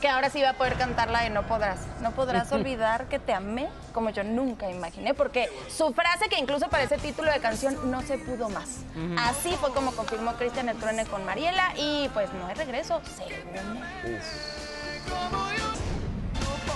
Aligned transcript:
Que 0.00 0.06
ahora 0.06 0.30
sí 0.30 0.40
va 0.40 0.50
a 0.50 0.52
poder 0.52 0.74
cantarla 0.74 1.22
de 1.22 1.30
No 1.30 1.42
podrás. 1.48 1.80
No 2.00 2.12
podrás 2.12 2.52
olvidar 2.52 3.06
que 3.06 3.18
te 3.18 3.32
amé 3.32 3.68
como 3.92 4.10
yo 4.10 4.22
nunca 4.22 4.70
imaginé, 4.70 5.12
porque 5.12 5.50
su 5.68 5.92
frase 5.92 6.28
que 6.28 6.38
incluso 6.38 6.68
para 6.68 6.84
ese 6.84 6.98
título 6.98 7.32
de 7.32 7.40
canción 7.40 7.90
no 7.90 8.00
se 8.02 8.16
pudo 8.16 8.48
más. 8.48 8.84
Así 9.18 9.50
fue 9.56 9.72
como 9.72 9.90
confirmó 9.90 10.34
Cristian 10.34 10.68
el 10.68 10.76
Truene 10.76 11.04
con 11.04 11.24
Mariela 11.24 11.72
y 11.76 12.08
pues 12.14 12.32
no 12.32 12.46
hay 12.46 12.54
regreso, 12.54 13.00
según. 13.16 13.82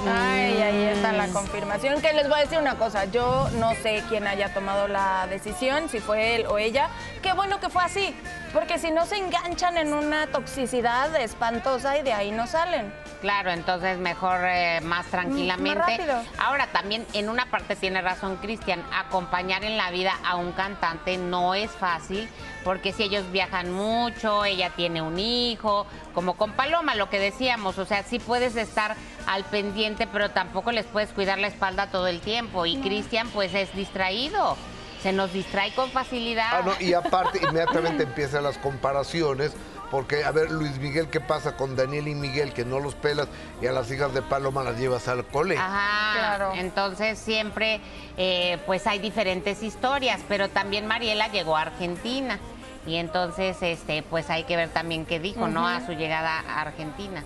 Ay, 0.05 0.61
ahí 0.61 0.83
está 0.87 1.13
la 1.13 1.29
confirmación. 1.29 2.01
Que 2.01 2.13
les 2.15 2.29
voy 2.29 2.41
a 2.41 2.43
decir 2.43 2.59
una 2.59 2.75
cosa, 2.75 3.05
yo 3.05 3.49
no 3.51 3.73
sé 3.77 4.03
quién 4.09 4.27
haya 4.27 4.53
tomado 4.53 4.89
la 4.89 5.29
decisión, 5.29 5.89
si 5.89 6.01
fue 6.01 6.35
él 6.35 6.47
o 6.47 6.59
ella. 6.59 6.89
Qué 7.23 7.35
bueno 7.35 7.61
que 7.61 7.69
fue 7.69 7.85
así, 7.85 8.17
porque 8.53 8.81
si 8.81 8.91
no 8.91 9.07
se 9.07 9.19
enganchan 9.19 9.77
en 9.77 9.95
una 9.95 10.27
toxicidad 10.27 11.15
espantosa 11.15 11.97
y 11.99 12.03
de 12.03 12.15
ahí 12.15 12.33
no 12.33 12.49
salen. 12.49 12.93
Claro, 13.23 13.53
entonces 13.53 13.99
mejor 13.99 14.41
eh, 14.43 14.81
más 14.83 15.07
tranquilamente. 15.07 15.79
más. 15.79 16.27
Ahora 16.39 16.67
también 16.67 17.07
en 17.13 17.29
una 17.29 17.47
parte 17.47 17.77
tiene 17.77 18.03
razón 18.03 18.37
Cristian, 18.39 18.83
acompañar 18.93 19.63
en 19.63 19.77
la 19.77 19.93
vida 19.93 20.13
a 20.25 20.35
un 20.35 20.51
cantante 20.51 21.17
no 21.19 21.55
es 21.55 21.71
fácil 21.71 22.29
porque 22.65 22.93
si 22.93 23.05
ellos 23.05 23.31
viajan 23.31 23.71
mucho, 23.71 24.45
ella 24.45 24.71
tiene 24.71 25.03
un 25.03 25.21
hijo, 25.21 25.87
como 26.15 26.35
con 26.35 26.53
Paloma, 26.53 26.97
lo 26.97 27.09
que 27.09 27.21
decíamos, 27.21 27.79
o 27.79 27.85
sea, 27.85 28.03
sí 28.03 28.19
puedes 28.19 28.57
estar 28.57 28.97
al 29.27 29.45
pendiente, 29.45 30.09
pero 30.09 30.31
tampoco 30.31 30.73
les 30.73 30.87
puedes 30.87 31.11
cuidar 31.11 31.39
la 31.39 31.47
espalda 31.47 31.87
todo 31.89 32.09
el 32.09 32.21
tiempo 32.21 32.67
y 32.67 32.79
Cristian 32.79 33.29
pues 33.29 33.55
es 33.55 33.73
distraído. 33.75 34.57
Se 35.03 35.13
nos 35.13 35.33
distrae 35.33 35.75
con 35.75 35.91
facilidad. 35.91 36.49
Ah, 36.53 36.63
no, 36.65 36.73
y 36.81 36.93
aparte, 36.95 37.41
inmediatamente 37.43 38.05
empiezan 38.05 38.45
las 38.45 38.57
comparaciones, 38.59 39.53
porque, 39.91 40.25
a 40.25 40.31
ver, 40.31 40.51
Luis 40.51 40.79
Miguel, 40.79 41.09
¿qué 41.09 41.21
pasa 41.21 41.57
con 41.57 41.75
Daniel 41.77 42.09
y 42.09 42.15
Miguel, 42.15 42.53
que 42.53 42.65
no 42.65 42.79
los 42.81 42.95
pelas 42.95 43.29
y 43.61 43.67
a 43.67 43.73
las 43.73 43.91
hijas 43.91 44.15
de 44.15 44.23
Paloma 44.23 44.63
las 44.63 44.79
llevas 44.79 45.09
al 45.09 45.25
cole? 45.27 45.59
Ajá, 45.59 46.13
Claro. 46.19 46.53
entonces 46.55 47.19
siempre 47.19 47.81
eh, 48.17 48.59
pues 48.65 48.87
hay 48.87 49.01
diferentes 49.01 49.63
historias, 49.63 50.21
pero 50.29 50.49
también 50.49 50.87
Mariela 50.87 51.29
llegó 51.29 51.57
a 51.57 51.63
Argentina 51.63 52.39
y 52.87 52.97
entonces 52.97 53.57
este 53.61 54.03
pues 54.03 54.31
hay 54.31 54.45
que 54.45 54.57
ver 54.57 54.69
también 54.71 55.05
qué 55.05 55.19
dijo, 55.21 55.49
¿no? 55.49 55.67
A 55.67 55.85
su 55.85 55.93
llegada 55.93 56.39
a 56.49 56.63
Argentina. 56.63 57.23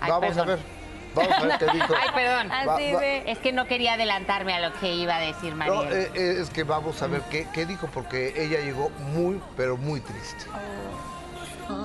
Ay, 0.00 0.10
Vamos 0.10 0.28
perdón. 0.28 0.50
a 0.50 0.54
ver, 0.54 0.64
vamos 1.16 1.32
a 1.32 1.46
ver 1.46 1.58
qué 1.58 1.64
dijo. 1.72 1.94
Ay, 2.00 2.08
perdón. 2.14 2.52
Así 2.52 2.66
Va- 2.68 2.94
va- 2.94 3.00
de... 3.00 3.30
Es 3.32 3.38
que 3.38 3.52
no 3.52 3.66
quería 3.66 3.94
adelantarme 3.94 4.54
a 4.54 4.68
lo 4.68 4.72
que 4.78 4.94
iba 4.94 5.16
a 5.16 5.20
decir 5.20 5.50
No, 5.50 5.56
Mariela. 5.56 5.90
eh, 5.98 6.10
eh, 6.14 6.36
es 6.40 6.50
que 6.50 6.62
vamos 6.62 7.02
a 7.02 7.08
ver 7.08 7.22
qué, 7.30 7.48
qué 7.52 7.66
dijo, 7.66 7.88
porque 7.92 8.34
ella 8.36 8.60
llegó 8.60 8.90
muy, 9.12 9.40
pero 9.56 9.76
muy 9.76 10.00
triste. 10.00 10.44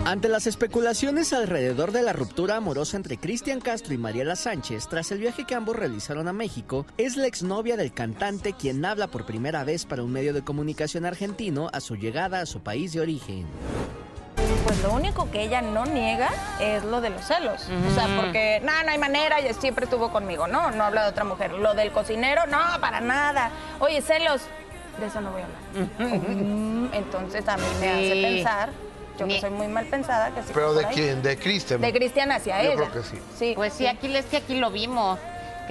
Ante 0.06 0.30
las 0.30 0.46
especulaciones 0.46 1.34
alrededor 1.34 1.92
de 1.92 2.04
la 2.04 2.14
ruptura 2.14 2.56
amorosa 2.58 2.98
entre 2.98 3.18
Cristian 3.18 3.59
Castro 3.59 3.96
y 3.96 3.98
Mariela 3.98 4.36
Sánchez 4.36 4.88
tras 4.88 5.12
el 5.12 5.18
viaje 5.18 5.44
que 5.46 5.56
ambos 5.56 5.76
realizaron 5.76 6.28
a 6.28 6.34
México, 6.34 6.86
es 7.00 7.18
la 7.18 7.26
exnovia 7.26 7.78
del 7.78 7.92
cantante 7.92 8.54
quien 8.54 8.86
habla 8.86 9.08
por 9.08 9.26
primera 9.26 9.64
vez 9.64 9.86
para 9.86 10.04
un 10.04 10.12
medio 10.12 10.34
de 10.36 10.44
comunicación 10.44 11.04
argentino 11.06 11.69
a 11.74 11.80
su 11.81 11.96
llegada 11.96 12.42
a 12.42 12.46
su 12.46 12.62
país 12.62 12.94
de 12.94 13.00
origen. 13.02 13.48
Pues 14.66 14.82
lo 14.84 14.92
único 14.94 15.30
que 15.32 15.42
ella 15.44 15.62
no 15.62 15.86
niega 15.86 16.30
es 16.60 16.84
lo 16.84 17.02
de 17.02 17.10
los 17.10 17.26
celos. 17.26 17.68
O 17.90 17.94
sea, 17.96 18.08
porque 18.22 18.62
no, 18.64 18.72
no 18.84 18.92
hay 18.92 18.98
manera, 18.98 19.40
ella 19.40 19.54
siempre 19.54 19.86
estuvo 19.86 20.12
conmigo. 20.12 20.48
No, 20.48 20.72
no 20.72 20.84
habla 20.84 21.04
de 21.04 21.10
otra 21.10 21.24
mujer. 21.24 21.52
Lo 21.54 21.74
del 21.74 21.92
cocinero, 21.92 22.46
no, 22.48 22.60
para 22.80 23.02
nada. 23.02 23.50
Oye, 23.80 24.02
celos, 24.02 24.42
de 25.00 25.08
eso 25.08 25.20
no 25.22 25.32
voy 25.32 25.42
a 25.42 25.46
hablar. 25.46 25.90
Mm, 26.00 26.94
Entonces 26.94 27.48
a 27.48 27.58
mí 27.58 27.64
me 27.80 27.90
hace 27.90 28.22
pensar, 28.22 28.70
yo 29.18 29.28
que 29.28 29.42
soy 29.42 29.50
muy 29.50 29.68
mal 29.68 29.86
pensada, 29.88 30.30
que 30.32 30.42
sí. 30.44 30.50
¿Pero 30.54 30.74
de 30.74 30.86
quién? 30.88 31.22
¿De 31.22 31.38
Cristian? 31.38 31.82
De 31.82 31.92
Cristian 31.92 32.32
hacia 32.32 32.62
Yo 32.64 32.72
ella. 32.72 32.90
creo 32.90 32.92
que 32.92 33.04
sí. 33.10 33.20
Sí, 33.38 33.54
Pues 33.56 33.74
sí, 33.74 33.88
aquí 33.88 34.16
es 34.16 34.26
que 34.26 34.38
aquí 34.38 34.56
lo 34.60 34.70
vimos, 34.72 35.20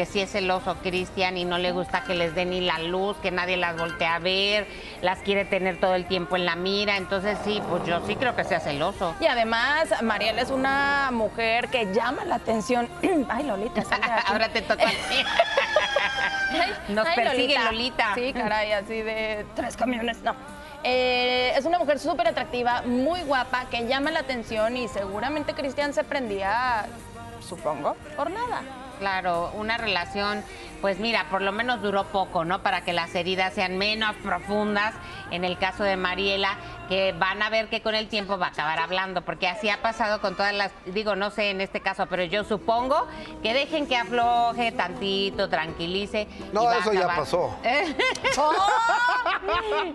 que 0.01 0.07
sí 0.07 0.21
es 0.21 0.31
celoso 0.31 0.77
Cristian 0.77 1.37
y 1.37 1.45
no 1.45 1.59
le 1.59 1.73
gusta 1.73 2.05
que 2.05 2.15
les 2.15 2.35
dé 2.35 2.47
ni 2.47 2.63
la 2.63 2.79
luz, 2.79 3.19
que 3.19 3.31
nadie 3.31 3.59
las 3.59 3.77
voltee 3.77 4.07
a 4.07 4.19
ver, 4.19 4.67
las 5.03 5.19
quiere 5.19 5.45
tener 5.45 5.79
todo 5.79 5.95
el 5.95 6.07
tiempo 6.07 6.37
en 6.37 6.47
la 6.47 6.57
mira, 6.57 6.97
entonces 6.97 7.37
sí, 7.45 7.61
pues 7.69 7.85
yo 7.85 8.01
sí 8.07 8.17
creo 8.17 8.35
que 8.35 8.45
sea 8.45 8.61
celoso. 8.61 9.15
Y 9.21 9.27
además, 9.27 9.91
Mariela 10.01 10.41
es 10.41 10.49
una 10.49 11.11
mujer 11.13 11.69
que 11.69 11.93
llama 11.93 12.25
la 12.25 12.37
atención. 12.37 12.89
Ay, 13.29 13.45
Lolita. 13.45 13.83
Ahora 14.27 14.49
te 14.49 14.63
toca. 14.63 14.87
Nos 16.89 17.07
persigue 17.09 17.59
Lolita. 17.63 18.15
Sí, 18.15 18.33
caray, 18.33 18.73
así 18.73 19.03
de 19.03 19.45
tres 19.55 19.77
camiones, 19.77 20.23
no. 20.23 20.35
Eh, 20.83 21.53
es 21.55 21.67
una 21.67 21.79
mujer 21.79 21.99
súper 21.99 22.27
atractiva, 22.27 22.81
muy 22.87 23.21
guapa, 23.21 23.67
que 23.71 23.87
llama 23.87 24.11
la 24.11 24.21
atención 24.21 24.79
y 24.79 24.89
seguramente 24.89 25.53
Cristian 25.53 25.93
se 25.93 26.05
prendía, 26.05 26.87
supongo, 27.47 27.97
por 28.17 28.31
nada. 28.31 28.63
Claro, 29.01 29.51
una 29.55 29.79
relación, 29.79 30.45
pues 30.83 31.01
mira, 31.01 31.25
por 31.31 31.41
lo 31.41 31.53
menos 31.53 31.81
duró 31.81 32.05
poco, 32.09 32.45
¿no? 32.45 32.63
Para 32.63 32.83
que 32.83 32.93
las 32.93 33.15
heridas 33.15 33.55
sean 33.55 33.79
menos 33.79 34.15
profundas. 34.17 34.93
En 35.31 35.43
el 35.43 35.57
caso 35.57 35.85
de 35.85 35.97
Mariela, 35.97 36.59
que 36.91 37.13
van 37.13 37.41
a 37.41 37.49
ver 37.51 37.69
que 37.69 37.83
con 37.83 37.95
el 37.95 38.09
tiempo 38.09 38.37
va 38.37 38.47
a 38.47 38.49
acabar 38.51 38.81
hablando, 38.81 39.23
porque 39.23 39.47
así 39.47 39.71
ha 39.71 39.81
pasado 39.81 40.21
con 40.21 40.35
todas 40.37 40.53
las, 40.53 40.73
digo, 40.87 41.15
no 41.15 41.31
sé 41.31 41.51
en 41.51 41.61
este 41.61 41.81
caso, 41.81 42.07
pero 42.07 42.25
yo 42.25 42.43
supongo 42.43 43.07
que 43.45 43.55
dejen 43.55 43.87
que 43.87 43.97
afloje 43.97 44.73
tantito, 44.73 45.49
tranquilice. 45.49 46.27
No, 46.53 46.71
eso 46.73 46.93
ya 46.93 47.07
pasó. 47.07 47.57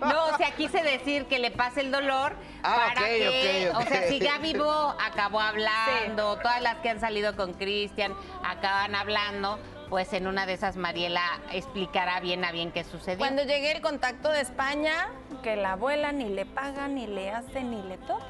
No, 0.00 0.26
o 0.26 0.36
sea, 0.36 0.50
quise 0.56 0.82
decir 0.82 1.26
que 1.26 1.38
le 1.38 1.50
pase 1.50 1.80
el 1.80 1.90
dolor 1.90 2.34
Ah, 2.62 2.88
para 2.88 3.00
ok, 3.02 3.06
que, 3.06 3.70
ok, 3.70 3.76
ok. 3.76 3.80
o 3.86 3.88
sea, 3.88 4.08
si 4.08 4.18
ya 4.18 4.38
vivo, 4.38 4.94
acabó 5.04 5.40
hablando, 5.40 6.36
todas 6.36 6.60
las 6.62 6.76
que 6.76 6.90
han 6.90 7.00
salido 7.00 7.36
con 7.36 7.54
Cristian 7.54 8.12
acaban 8.42 8.94
hablando, 8.94 9.58
pues 9.88 10.12
en 10.12 10.26
una 10.26 10.46
de 10.46 10.54
esas 10.54 10.76
Mariela 10.76 11.22
explicará 11.52 12.20
bien 12.20 12.44
a 12.44 12.52
bien 12.52 12.72
qué 12.72 12.84
sucedió. 12.84 13.18
Cuando 13.18 13.42
llegue 13.42 13.72
el 13.72 13.80
contacto 13.82 14.30
de 14.30 14.40
España, 14.40 15.08
que 15.42 15.56
la 15.56 15.72
abuela 15.72 16.12
ni 16.12 16.28
le 16.28 16.44
paga, 16.46 16.88
ni 16.88 17.06
le 17.06 17.30
hace, 17.30 17.62
ni 17.62 17.82
le 17.82 17.96
todo, 17.98 18.20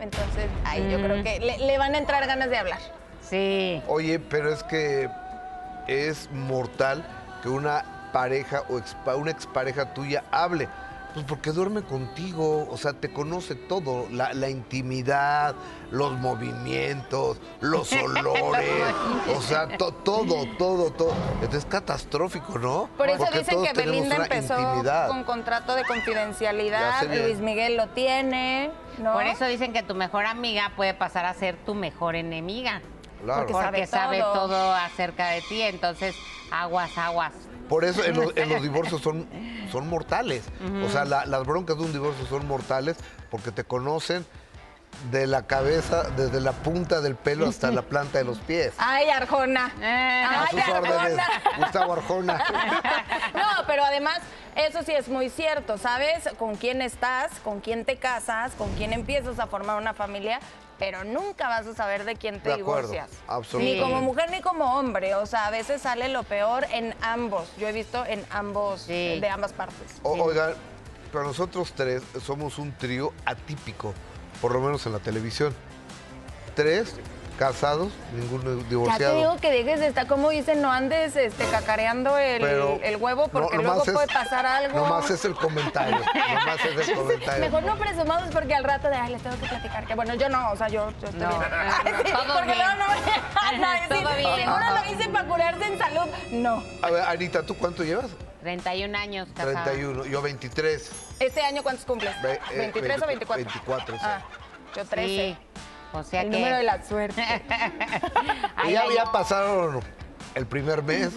entonces 0.00 0.46
ahí 0.64 0.88
yo 0.90 0.98
creo 1.02 1.22
que 1.22 1.40
le, 1.40 1.58
le 1.58 1.78
van 1.78 1.94
a 1.94 1.98
entrar 1.98 2.26
ganas 2.26 2.50
de 2.50 2.58
hablar. 2.58 2.78
Sí. 3.22 3.82
Oye, 3.88 4.18
pero 4.18 4.52
es 4.52 4.62
que 4.64 5.08
es 5.86 6.30
mortal 6.32 7.04
que 7.42 7.48
una 7.48 7.84
pareja 8.12 8.62
o 8.68 8.78
expa- 8.78 9.16
una 9.16 9.30
expareja 9.30 9.92
tuya 9.94 10.22
hable. 10.30 10.68
Pues 11.16 11.24
porque 11.24 11.50
duerme 11.50 11.80
contigo, 11.80 12.68
o 12.70 12.76
sea, 12.76 12.92
te 12.92 13.10
conoce 13.10 13.54
todo, 13.54 14.06
la, 14.10 14.34
la 14.34 14.50
intimidad, 14.50 15.54
los 15.90 16.12
movimientos, 16.12 17.38
los 17.62 17.90
olores, 18.04 18.94
o 19.34 19.40
sea, 19.40 19.78
to- 19.78 19.94
todo, 19.94 20.44
todo, 20.58 20.90
todo. 20.92 21.14
Entonces 21.36 21.60
es 21.60 21.64
catastrófico, 21.64 22.58
¿no? 22.58 22.90
Por 22.98 23.08
eso 23.08 23.20
Porque 23.24 23.38
dicen 23.38 23.62
que 23.64 23.72
Belinda 23.72 24.16
empezó 24.16 24.60
intimidad. 24.60 25.08
con 25.08 25.24
contrato 25.24 25.74
de 25.74 25.84
confidencialidad. 25.84 27.02
Luis 27.08 27.38
Miguel 27.38 27.78
lo 27.78 27.86
tiene, 27.88 28.70
¿no? 28.98 29.14
Por 29.14 29.24
eso 29.24 29.46
dicen 29.46 29.72
que 29.72 29.82
tu 29.82 29.94
mejor 29.94 30.26
amiga 30.26 30.72
puede 30.76 30.92
pasar 30.92 31.24
a 31.24 31.32
ser 31.32 31.56
tu 31.64 31.74
mejor 31.74 32.14
enemiga. 32.14 32.82
Claro. 33.24 33.40
Porque 33.40 33.52
Porque 33.54 33.86
sabe 33.86 33.86
sabe 33.86 34.20
todo. 34.20 34.48
todo 34.48 34.72
acerca 34.74 35.28
de 35.30 35.40
ti, 35.40 35.62
entonces 35.62 36.14
aguas, 36.50 36.98
aguas. 36.98 37.32
Por 37.68 37.84
eso 37.84 38.04
en 38.04 38.14
los, 38.16 38.36
en 38.36 38.48
los 38.48 38.62
divorcios 38.68 39.00
son, 39.02 39.28
son 39.72 39.88
mortales. 39.88 40.44
O 40.84 40.88
sea, 40.90 41.04
la- 41.04 41.26
las 41.26 41.44
broncas 41.46 41.76
de 41.76 41.82
un 41.84 41.92
divorcio 41.92 42.26
son 42.26 42.46
mortales 42.46 42.96
porque 43.30 43.50
te 43.52 43.64
conocen 43.64 44.24
de 45.10 45.26
la 45.26 45.46
cabeza, 45.46 46.04
desde 46.16 46.40
la 46.40 46.52
punta 46.52 47.00
del 47.02 47.16
pelo 47.16 47.46
hasta 47.46 47.70
la 47.70 47.82
planta 47.82 48.16
de 48.18 48.24
los 48.24 48.38
pies. 48.38 48.72
Ay, 48.78 49.10
Arjona. 49.10 49.66
A 49.82 50.44
Ay, 50.44 50.48
sus 50.58 50.68
órdenes, 50.74 51.18
Arjona. 51.18 51.24
Gustavo 51.58 51.92
Arjona. 51.92 52.44
No, 53.34 53.66
pero 53.66 53.84
además, 53.84 54.20
eso 54.56 54.82
sí 54.82 54.92
es 54.92 55.08
muy 55.08 55.28
cierto, 55.30 55.78
¿sabes? 55.78 56.28
Con 56.38 56.56
quién 56.56 56.82
estás, 56.82 57.32
con 57.44 57.60
quién 57.60 57.84
te 57.84 57.96
casas, 57.96 58.52
con 58.52 58.72
quién 58.74 58.92
empiezas 58.92 59.38
a 59.38 59.46
formar 59.46 59.76
una 59.80 59.94
familia, 59.94 60.40
pero 60.78 61.04
nunca 61.04 61.48
vas 61.48 61.66
a 61.66 61.74
saber 61.74 62.04
de 62.04 62.16
quién 62.16 62.40
te 62.40 62.50
De 62.50 62.54
acuerdo, 62.60 62.90
divorcias. 62.90 63.10
absolutamente. 63.28 63.74
Ni 63.76 63.80
como 63.80 64.02
mujer 64.02 64.30
ni 64.30 64.40
como 64.40 64.78
hombre, 64.78 65.14
o 65.14 65.26
sea, 65.26 65.46
a 65.46 65.50
veces 65.50 65.82
sale 65.82 66.08
lo 66.08 66.22
peor 66.22 66.66
en 66.72 66.94
ambos. 67.02 67.48
Yo 67.58 67.68
he 67.68 67.72
visto 67.72 68.04
en 68.06 68.24
ambos, 68.30 68.82
Sí. 68.82 69.18
de 69.20 69.28
ambas 69.28 69.52
partes. 69.52 69.76
O- 70.02 70.12
oigan, 70.22 70.54
pero 71.12 71.24
nosotros 71.24 71.72
tres 71.74 72.02
somos 72.22 72.58
un 72.58 72.72
trío 72.76 73.12
atípico, 73.24 73.94
por 74.42 74.52
lo 74.52 74.60
menos 74.60 74.84
en 74.86 74.92
la 74.92 74.98
televisión. 74.98 75.54
Tres 76.54 76.94
casados, 77.36 77.92
ninguno 78.12 78.56
Ya 78.56 78.62
te 78.62 78.68
divorciado. 78.70 79.16
digo 79.16 79.36
que 79.36 79.50
dejes 79.50 79.80
de 79.80 79.86
estar, 79.88 80.06
como 80.06 80.30
dicen, 80.30 80.62
no 80.62 80.72
andes 80.72 81.14
este, 81.16 81.44
cacareando 81.46 82.16
el, 82.18 82.40
Pero 82.40 82.78
el 82.82 82.96
huevo 82.96 83.28
porque 83.28 83.56
no- 83.58 83.62
luego 83.64 83.84
es- 83.84 83.90
puede 83.92 84.06
pasar 84.08 84.46
algo. 84.46 84.78
Nomás 84.78 85.10
es 85.10 85.24
el 85.24 85.34
comentario. 85.34 85.98
nomás 85.98 86.64
es 86.64 86.88
el 86.88 86.96
comentario. 86.96 87.44
Mejor 87.44 87.62
no 87.64 87.76
presumamos 87.76 88.28
porque 88.30 88.54
al 88.54 88.64
rato 88.64 88.88
de, 88.88 88.96
ay, 88.96 89.12
les 89.12 89.22
tengo 89.22 89.38
que 89.38 89.46
platicar. 89.46 89.86
Que 89.86 89.94
bueno, 89.94 90.14
yo 90.14 90.28
no, 90.28 90.50
o 90.50 90.56
sea, 90.56 90.68
yo, 90.68 90.90
yo 91.00 91.08
estoy 91.08 91.20
No, 91.20 91.28
bien. 91.28 91.42
Ay, 91.52 91.92
sí, 92.04 92.12
todo 92.12 92.34
porque 92.34 92.52
bien. 92.52 92.58
luego 92.58 92.72
no 92.74 92.86
me 92.88 93.60
van 93.60 93.64
a 93.64 93.72
decir, 93.74 94.02
Todo 94.02 94.16
bien. 94.16 94.36
seguro 94.36 94.64
lo 94.74 94.92
hice 94.94 95.08
para 95.10 95.28
curarse 95.28 95.64
en 95.66 95.78
salud. 95.78 96.10
No. 96.32 96.62
A 96.82 96.90
ver, 96.90 97.02
Anita, 97.02 97.42
¿tú 97.42 97.54
cuánto 97.56 97.84
llevas? 97.84 98.06
31 98.42 98.96
años 98.96 99.28
casada. 99.34 99.64
31, 99.64 100.04
yo 100.06 100.22
23. 100.22 100.90
¿Este 101.18 101.40
año 101.42 101.62
cuántos 101.62 101.84
cumples? 101.84 102.12
Ve- 102.22 102.40
eh, 102.52 102.72
¿23 102.72 103.02
o 103.02 103.06
20 103.06 103.24
24? 103.24 103.36
24, 103.36 103.94
sí. 103.96 104.00
Ah, 104.04 104.20
yo 104.76 104.84
13. 104.84 105.06
Sí. 105.08 105.36
O 105.92 106.02
sea 106.02 106.22
el 106.22 106.30
que... 106.30 106.36
número 106.36 106.56
de 106.56 106.62
la 106.62 106.82
suerte. 106.82 107.22
Y 108.66 108.72
ya, 108.72 108.82
ay, 108.82 108.88
ya 108.96 109.12
pasaron 109.12 109.80
el 110.36 110.46
primer 110.46 110.82
mes, 110.82 111.10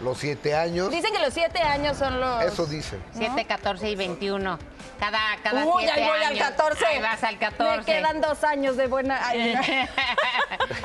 los 0.00 0.18
siete 0.18 0.54
años. 0.54 0.90
Dicen 0.90 1.10
que 1.12 1.18
los 1.18 1.32
7 1.32 1.58
años 1.62 1.96
son 1.96 2.20
los... 2.20 2.44
Eso 2.44 2.66
dicen. 2.66 3.02
7, 3.14 3.46
14 3.46 3.88
y 3.90 3.96
21. 3.96 4.58
Cada, 5.00 5.18
cada 5.42 5.64
Uy, 5.64 5.84
siete 5.84 6.02
ahí 6.02 6.08
voy 6.08 6.22
años. 6.22 6.42
al 6.42 6.56
14. 6.56 6.86
Ahí 6.86 7.00
vas 7.00 7.24
al 7.24 7.38
14. 7.38 7.78
Me 7.78 7.84
quedan 7.84 8.20
dos 8.20 8.44
años 8.44 8.76
de 8.76 8.86
buena... 8.86 9.18
Ay, 9.26 9.54